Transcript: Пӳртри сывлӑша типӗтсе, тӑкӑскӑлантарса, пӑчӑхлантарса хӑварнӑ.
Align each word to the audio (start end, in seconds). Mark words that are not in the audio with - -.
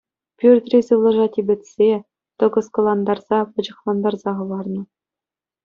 Пӳртри 0.39 0.79
сывлӑша 0.87 1.27
типӗтсе, 1.33 1.89
тӑкӑскӑлантарса, 2.37 3.37
пӑчӑхлантарса 3.53 4.31
хӑварнӑ. 4.37 4.83